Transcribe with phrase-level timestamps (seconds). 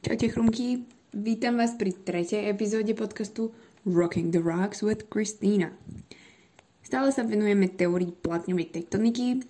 [0.00, 3.52] Čaute chrumky, vítam vás pri tretej epizóde podcastu
[3.84, 5.76] Rocking the Rocks with Christina.
[6.80, 9.44] Stále sa venujeme teórii platňovej tektoniky.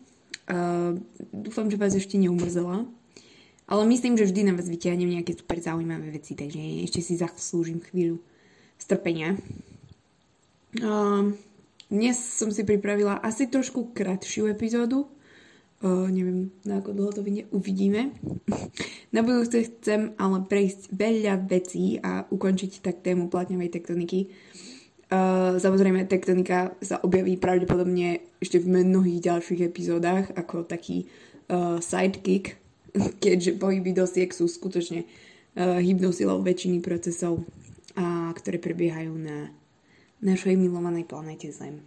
[0.51, 0.99] Uh,
[1.31, 2.83] dúfam, že vás ešte neumrzela.
[3.71, 7.79] Ale myslím, že vždy na vás vyťahnem nejaké super zaujímavé veci, takže ešte si zaslúžim
[7.87, 8.19] chvíľu
[8.75, 9.39] strpenia.
[10.83, 11.31] Uh,
[11.87, 15.15] dnes som si pripravila asi trošku kratšiu epizódu,
[15.81, 18.13] O, neviem, na ako dlho to vyjde, uvidíme.
[19.17, 24.29] Na budúce chcem ale prejsť veľa vecí a ukončiť tak tému platňovej tektoniky.
[25.11, 31.11] Uh, samozrejme, tektonika sa objaví pravdepodobne ešte v mnohých ďalších epizódach ako taký
[31.49, 32.61] uh, sidekick,
[33.25, 35.09] keďže pohyby dosiek sú skutočne
[35.57, 39.51] uh, hybnou silou väčšiny procesov, uh, ktoré prebiehajú na
[40.21, 41.83] našej milovanej planete Zem.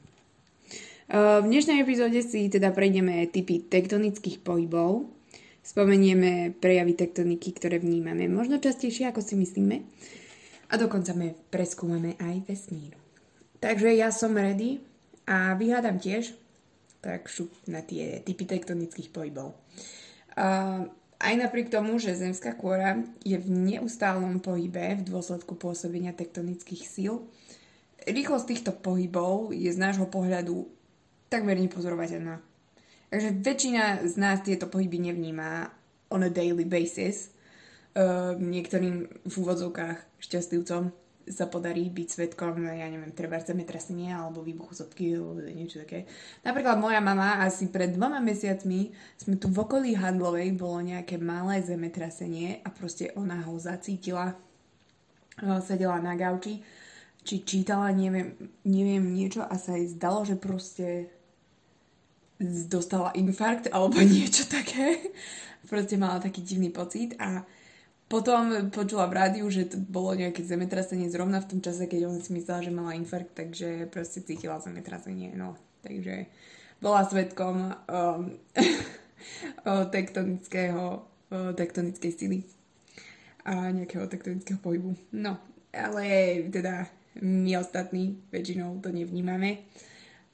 [1.12, 5.12] V dnešnej epizóde si teda prejdeme typy tektonických pohybov,
[5.60, 9.84] spomenieme prejavy tektoniky, ktoré vnímame možno častejšie, ako si myslíme
[10.72, 12.96] a dokonca me preskúmame aj vesmíru.
[13.60, 14.80] Takže ja som ready
[15.28, 16.40] a vyhľadám tiež
[17.04, 19.60] tak šup na tie typy tektonických pohybov.
[20.40, 20.88] Uh,
[21.20, 27.28] aj napriek tomu, že zemská kôra je v neustálom pohybe v dôsledku pôsobenia tektonických síl,
[28.08, 30.64] rýchlosť týchto pohybov je z nášho pohľadu
[31.34, 32.38] takmer nepozorovateľná.
[33.10, 35.74] Takže väčšina z nás tieto pohyby nevníma
[36.14, 37.34] on a daily basis.
[37.94, 40.94] Uh, niektorým v úvodzovkách šťastlivcom
[41.30, 46.04] sa podarí byť svetkom, ja neviem, treba zemetrasenia alebo výbuchu sopky alebo niečo také.
[46.44, 51.64] Napríklad moja mama asi pred dvoma mesiacmi sme tu v okolí Handlovej bolo nejaké malé
[51.64, 54.36] zemetrasenie a proste ona ho zacítila.
[55.64, 56.60] Sedela na gauči,
[57.24, 58.36] či čítala, neviem,
[58.68, 61.08] neviem niečo a sa jej zdalo, že proste
[62.42, 65.14] dostala infarkt alebo niečo také.
[65.70, 67.42] Proste mala taký divný pocit a
[68.12, 72.22] potom počula v rádiu, že to bolo nejaké zemetrasenie zrovna v tom čase, keď on
[72.22, 75.34] si myslela, že mala infarkt, takže proste cítila zemetrasenie.
[75.34, 76.30] No, takže
[76.78, 77.56] bola svetkom
[77.90, 78.38] um,
[79.90, 81.10] tektonického,
[81.58, 82.40] tektonickej sily
[83.50, 84.94] a nejakého tektonického pohybu.
[85.16, 85.42] No,
[85.74, 86.86] ale teda
[87.18, 89.66] my ostatní väčšinou to nevnímame.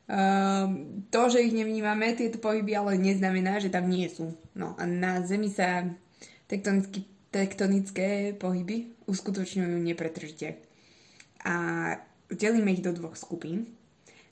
[0.09, 4.33] Um, to, že ich nevnímame, tieto pohyby, ale neznamená, že tam nie sú.
[4.57, 5.85] No a na Zemi sa
[7.29, 10.57] tektonické pohyby uskutočňujú nepretržite.
[11.45, 11.55] A
[12.25, 13.69] delíme ich do dvoch skupín.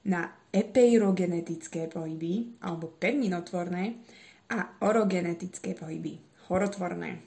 [0.02, 4.02] Na epeirogenetické pohyby, alebo pevninotvorné,
[4.50, 6.18] a orogenetické pohyby,
[6.50, 7.22] horotvorné.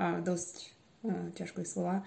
[0.00, 0.72] A dosť
[1.04, 2.00] a, ťažké slova.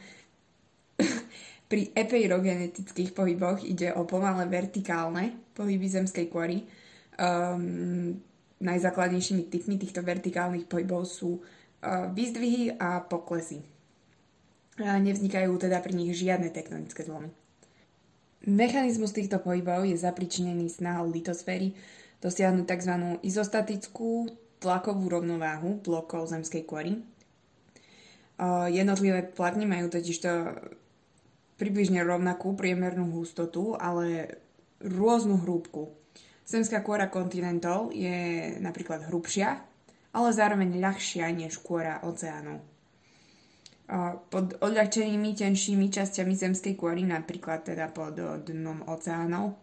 [1.68, 6.64] Pri epeirogenetických pohyboch ide o pomalé vertikálne pohyby zemskej kory.
[7.20, 8.16] Um,
[8.64, 13.60] najzákladnejšími typmi týchto vertikálnych pohybov sú uh, výzdvihy a poklesy.
[14.80, 17.34] A nevznikajú teda pri nich žiadne tektonické zlomy.
[18.48, 21.76] Mechanizmus týchto pohybov je zapričinený snahou litosféry
[22.24, 22.94] dosiahnuť tzv.
[23.28, 24.32] izostatickú
[24.64, 27.04] tlakovú rovnováhu blokov zemskej kory.
[28.38, 30.30] Uh, jednotlivé platne majú totižto
[31.57, 34.38] približne rovnakú priemernú hustotu, ale
[34.81, 35.94] rôznu hrúbku.
[36.47, 39.57] Zemská kôra kontinentov je napríklad hrubšia,
[40.16, 42.63] ale zároveň ľahšia než kôra oceánov.
[44.31, 49.59] Pod odľahčenými tenšími časťami zemskej kôry, napríklad teda pod dnom oceánov,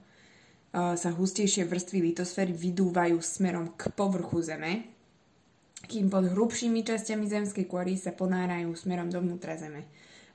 [0.75, 4.94] sa hustejšie vrstvy litosféry vydúvajú smerom k povrchu Zeme,
[5.84, 9.84] kým pod hrubšími časťami zemskej kôry sa ponárajú smerom dovnútra Zeme.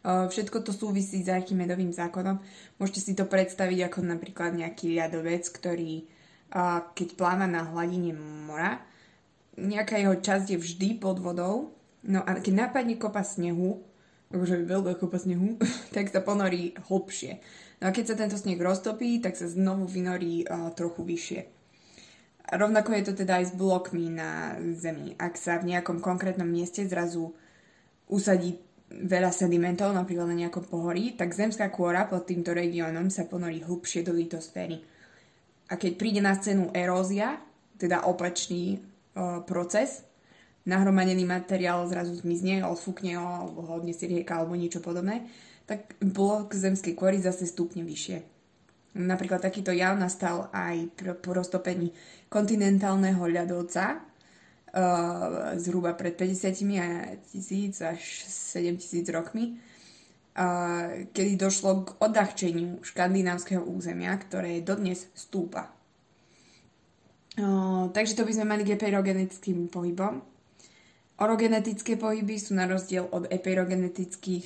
[0.05, 2.39] Všetko to súvisí s Archimedovým zákonom.
[2.79, 6.07] Môžete si to predstaviť ako napríklad nejaký ľadovec, ktorý
[6.95, 8.81] keď pláva na hladine mora,
[9.59, 11.75] nejaká jeho časť je vždy pod vodou,
[12.07, 13.85] no a keď napadne kopa snehu,
[14.33, 15.61] akože veľká kopa snehu,
[15.95, 17.37] tak sa ponorí hlbšie.
[17.79, 20.43] No a keď sa tento sneh roztopí, tak sa znovu vynorí
[20.75, 21.58] trochu vyššie.
[22.49, 25.13] Rovnako je to teda aj s blokmi na Zemi.
[25.21, 27.29] Ak sa v nejakom konkrétnom mieste zrazu
[28.09, 28.57] usadí
[28.89, 34.01] veľa sedimentov, napríklad na nejakom pohorí, tak zemská kôra pod týmto regiónom sa ponorí hlbšie
[34.01, 34.81] do litosféry.
[35.69, 37.37] A keď príde na scénu erózia,
[37.77, 38.81] teda opačný
[39.13, 40.01] uh, proces,
[40.65, 45.29] nahromadený materiál zrazu zmizne, odfúkne ho, alebo ho odniesie rieka, alebo niečo podobné,
[45.69, 48.38] tak blok zemskej kôry zase stúpne vyššie.
[48.97, 50.89] Napríklad takýto jav nastal aj
[51.21, 51.93] po roztopení
[52.25, 61.89] kontinentálneho ľadovca, uh, zhruba pred 50 tisíc až 7 tisíc rokmi, uh, kedy došlo k
[62.01, 65.69] odľahčeniu škandinávskeho územia, ktoré dodnes stúpa.
[67.37, 70.25] Uh, takže to by sme mali k epeirogenetickým pohybom.
[71.19, 74.45] Orogenetické pohyby sú na rozdiel od epirogenetických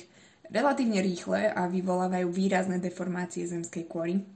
[0.50, 4.33] relatívne rýchle a vyvolávajú výrazné deformácie zemskej kôry.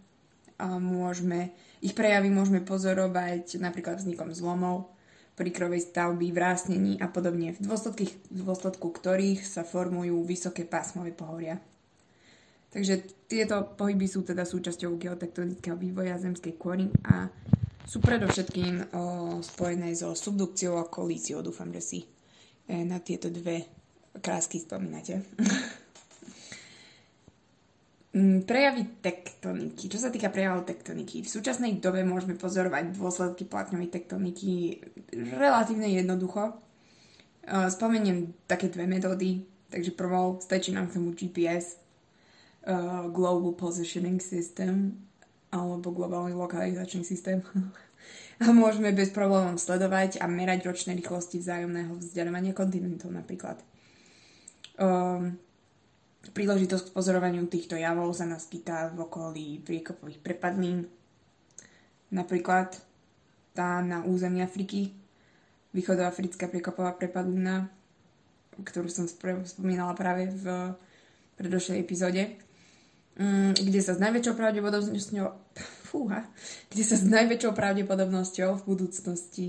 [0.59, 4.91] Môžeme, ich prejavy môžeme pozorovať napríklad vznikom zlomov,
[5.39, 11.63] príkrovej stavby, vrásnení a podobne, v, v dôsledku ktorých sa formujú vysoké pásmové pohoria.
[12.69, 17.31] Takže tieto pohyby sú teda súčasťou geotektonického vývoja zemskej kôry a
[17.89, 21.41] sú predovšetkým o, spojené so subdukciou a kolíciou.
[21.41, 23.65] Dúfam, že si e, na tieto dve
[24.21, 25.23] krásky spomínate.
[28.19, 29.87] Mm, prejavy tektoniky.
[29.87, 34.83] Čo sa týka prejavov tektoniky, v súčasnej dobe môžeme pozorovať dôsledky platňovej tektoniky
[35.39, 36.51] relatívne jednoducho.
[36.51, 39.47] E, spomeniem také dve metódy.
[39.71, 41.77] Takže prvou stačí nám k tomu GPS,
[42.65, 44.97] uh, Global Positioning System,
[45.53, 47.45] alebo globálny lokalizačný systém.
[48.41, 53.61] a môžeme bez problémov sledovať a merať ročné rýchlosti vzájomného vzdialovania kontinentov napríklad.
[54.81, 55.37] Um,
[56.35, 60.91] príležitosť k pozorovaniu týchto javov sa naskytá v okolí priekopových prepadnín,
[62.11, 62.75] napríklad
[63.55, 64.95] tá na území Afriky,
[65.75, 67.71] východoafrická priekopová prepadlina,
[68.59, 69.07] ktorú som
[69.47, 70.75] spomínala práve v
[71.39, 72.35] predošlej epizóde,
[73.15, 75.27] mm, kde sa s najväčšou pravdepodobnosťou
[75.89, 76.27] fúha,
[76.71, 79.49] kde sa s najväčšou pravdepodobnosťou v budúcnosti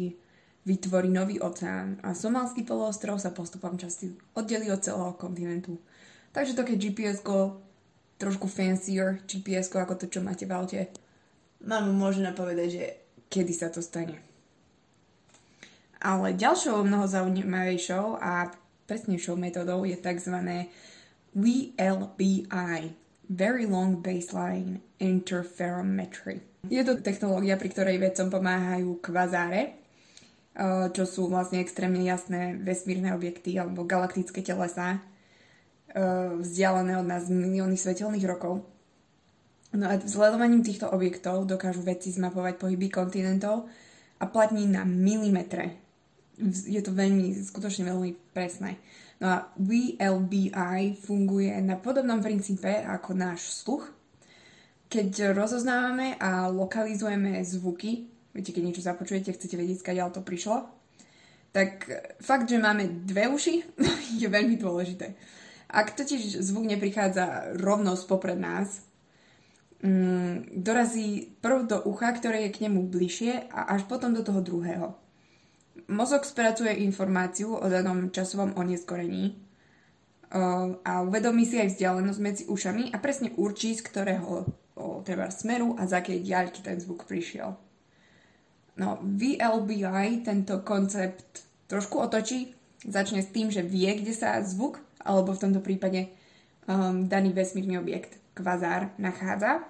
[0.70, 5.82] vytvorí nový oceán a somalský poloostrov sa postupom časti oddelí od celého kontinentu.
[6.32, 7.26] Takže také gps
[8.20, 10.82] trošku fancier gps ako to, čo máte v aute,
[11.64, 12.86] nám môže napovedať, že
[13.28, 14.20] kedy sa to stane.
[16.00, 18.48] Ale ďalšou mnoho zaujímavejšou a
[18.88, 20.36] presnejšou metodou je tzv.
[21.36, 22.80] VLBI,
[23.30, 26.42] Very Long Baseline Interferometry.
[26.68, 33.14] Je to technológia, pri ktorej vedcom pomáhajú kvazáre, eh, čo sú vlastne extrémne jasné vesmírne
[33.14, 35.04] objekty alebo galaktické telesa,
[36.40, 38.66] vzdialené od nás milióny svetelných rokov.
[39.74, 43.70] No a vzhľadovaním týchto objektov dokážu vedci zmapovať pohyby kontinentov
[44.18, 45.90] a platní na milimetre
[46.48, 48.80] je to veľmi, skutočne veľmi presné.
[49.20, 53.92] No a VLBI funguje na podobnom princípe ako náš sluch.
[54.88, 60.66] Keď rozoznávame a lokalizujeme zvuky, viete, keď niečo započujete, chcete vedieť, skadiaľ to prišlo,
[61.52, 61.86] tak
[62.24, 63.56] fakt, že máme dve uši,
[64.24, 65.14] je veľmi dôležité.
[65.70, 68.82] Ak totiž zvuk neprichádza rovno spopred nás,
[69.86, 74.42] mm, dorazí prv do ucha, ktoré je k nemu bližšie a až potom do toho
[74.42, 74.98] druhého.
[75.88, 79.38] Mozog spracuje informáciu o danom časovom oneskorení
[80.86, 84.46] a uvedomí si aj vzdialenosť medzi ušami a presne určí, z ktorého
[84.78, 87.58] o, treba smeru a z akej diaľky ten zvuk prišiel.
[88.78, 92.54] No, VLBI tento koncept trošku otočí,
[92.86, 96.12] začne s tým, že vie, kde sa zvuk, alebo v tomto prípade
[96.68, 99.64] um, daný vesmírny objekt, kvazár, nachádza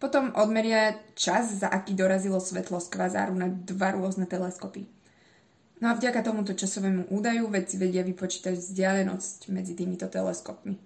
[0.00, 4.88] potom odmeria čas, za aký dorazilo svetlo z kvazáru na dva rôzne teleskopy.
[5.84, 10.80] No a vďaka tomuto časovému údaju vedci vedia vypočítať vzdialenosť medzi týmito teleskopmi.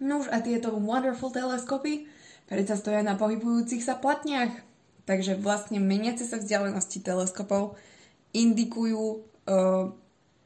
[0.00, 2.08] No už a tieto wonderful teleskopy
[2.48, 4.56] predsa stoja na pohybujúcich sa platniach.
[5.04, 7.76] Takže vlastne meniace sa vzdialenosti teleskopov
[8.32, 9.88] indikujú uh,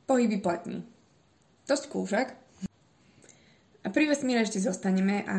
[0.06, 0.86] pohyby platní.
[1.66, 2.28] Dosť však.
[3.82, 5.38] A pri vesmíre ešte zostaneme a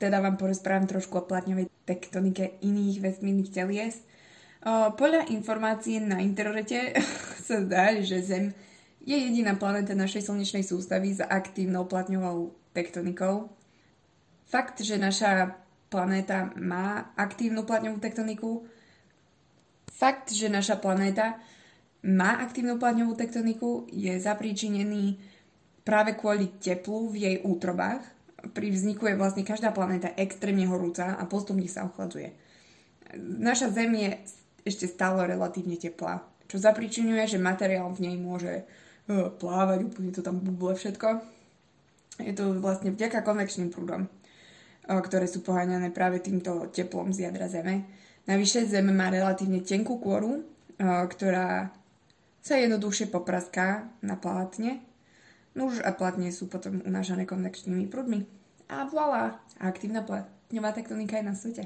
[0.00, 4.00] teda vám porozprávam trošku o platňovej tektonike iných vesmírnych telies.
[4.64, 6.96] O, podľa informácií na internete
[7.46, 8.56] sa zdá, že Zem
[9.04, 13.48] je jediná planéta našej slnečnej sústavy s aktívnou platňovou tektonikou.
[14.48, 15.56] Fakt, že naša
[15.88, 18.68] planéta má aktívnu platňovú tektoniku,
[19.92, 21.40] fakt, že naša planéta
[22.04, 25.18] má aktívnu platňovú tektoniku, je zapríčinený
[25.88, 28.04] práve kvôli teplu v jej útrobách,
[28.52, 32.36] pri vzniku je vlastne každá planéta extrémne horúca a postupne sa ochladzuje.
[33.16, 34.10] Naša Zem je
[34.68, 40.20] ešte stále relatívne teplá, čo zapričinuje, že materiál v nej môže uh, plávať, úplne to
[40.20, 41.24] tam buble všetko.
[42.20, 47.48] Je to vlastne vďaka konvekčným prúdom, uh, ktoré sú poháňané práve týmto teplom z jadra
[47.48, 47.88] Zeme.
[48.28, 51.72] Navyše Zem má relatívne tenkú kôru, uh, ktorá
[52.44, 54.84] sa jednoduchšie popraská na plátne
[55.58, 58.22] Nuž a platne sú potom unášané konvekčnými prúdmi.
[58.70, 61.64] A voilà, aktívna platňová tektonika je na svete.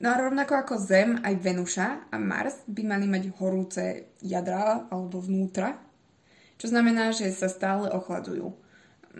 [0.00, 3.84] No a rovnako ako Zem, aj Venuša a Mars by mali mať horúce
[4.24, 5.76] jadra alebo vnútra,
[6.56, 8.56] čo znamená, že sa stále ochladzujú.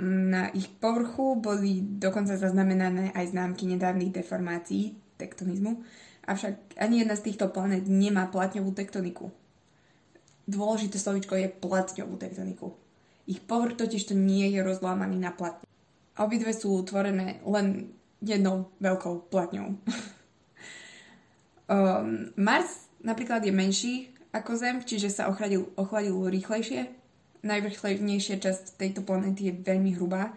[0.00, 5.80] Na ich povrchu boli dokonca zaznamenané aj známky nedávnych deformácií tektonizmu,
[6.28, 9.32] avšak ani jedna z týchto planét nemá platňovú tektoniku.
[10.44, 12.85] dôležité slovičko je platňovú tektoniku.
[13.26, 15.66] Ich povrch totiž to nie je rozlámaný na platne.
[16.16, 17.92] Obidve sú tvorené len
[18.22, 19.76] jednou veľkou platňou.
[21.68, 23.94] um, Mars napríklad je menší
[24.32, 26.92] ako Zem, čiže sa ochladil, ochladil rýchlejšie.
[27.46, 30.34] Najvrchlejšia časť tejto planéty je veľmi hrubá.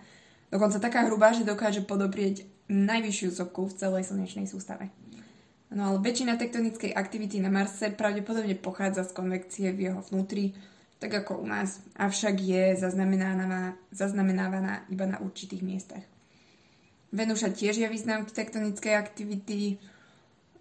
[0.50, 4.94] Dokonca taká hrubá, že dokáže podobrieť najvyššiu sopku v celej slnečnej sústave.
[5.70, 10.58] No ale väčšina tektonickej aktivity na Marse pravdepodobne pochádza z konvekcie v jeho vnútri,
[11.00, 16.04] tak ako u nás, avšak je zaznamenávaná, zaznamenávaná iba na určitých miestach.
[17.16, 19.80] Venuša tiež je významky tektonickej aktivity,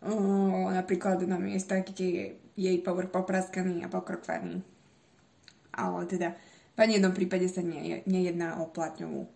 [0.01, 2.25] o, napríklad na miestach, kde je
[2.59, 4.63] jej povrch popraskaný a pokrokvaný.
[5.75, 6.35] Ale teda
[6.75, 9.27] v ani jednom prípade sa nie, nejedná o platňovú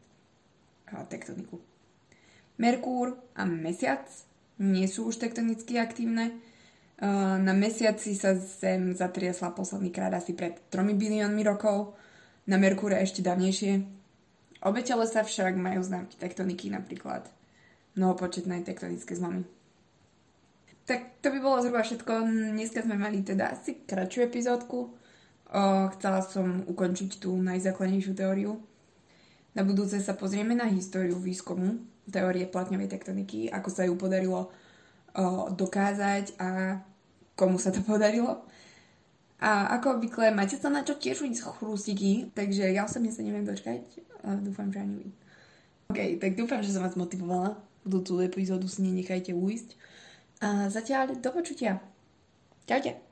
[1.11, 1.59] tektoniku.
[2.59, 4.07] Merkúr a Mesiac
[4.63, 6.39] nie sú už tektonicky aktívne.
[7.03, 11.99] Na mesiaci sa Zem zatriasla posledný krát asi pred 3 biliónmi rokov,
[12.47, 13.83] na Merkúre ešte dávnejšie.
[14.63, 17.27] Obe sa však majú známky tektoniky, napríklad
[17.99, 19.43] mnohopočetné tektonické zlomy.
[20.87, 22.13] Tak to by bolo zhruba všetko.
[22.55, 24.91] Dneska sme mali teda asi kratšiu epizódku.
[24.91, 25.63] O,
[25.99, 28.59] chcela som ukončiť tú najzákladnejšiu teóriu.
[29.55, 34.51] Na budúce sa pozrieme na históriu výskumu teórie platňovej tektoniky, ako sa ju podarilo
[35.15, 36.49] o, dokázať a
[37.37, 38.45] komu sa to podarilo.
[39.43, 43.43] A ako obvykle, máte sa na čo tiež z chrústiky, takže ja osobne sa neviem
[43.43, 43.83] dočkať.
[44.23, 45.09] A dúfam, že ani vy.
[45.91, 47.59] OK, tak dúfam, že som vás motivovala.
[47.83, 49.75] Budúcu epizódu si nenechajte uísť.
[50.39, 51.83] A zatiaľ do počutia.
[52.71, 53.12] Čaute.